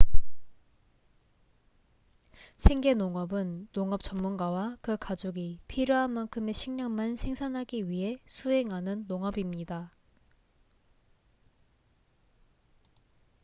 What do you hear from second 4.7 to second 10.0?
그 가족이 필요한 만큼의 식량만 생산하기 위해 수행하는 농업입니다